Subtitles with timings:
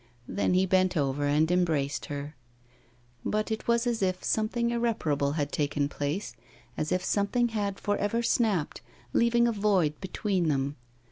[0.27, 2.35] Then he bent over and embraced her.
[3.23, 6.33] But it was as if something irreparable had taken place,
[6.75, 8.81] as if something had for ever snapped,
[9.13, 10.75] leaving a void between them.